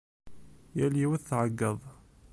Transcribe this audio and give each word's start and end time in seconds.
Yal 0.77 0.95
yiwet 0.99 1.27
tɛeggeḍ. 1.29 1.79